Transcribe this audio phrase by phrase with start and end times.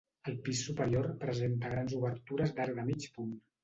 [0.29, 3.43] El pis superior presenta grans obertures d'arc de mig punt.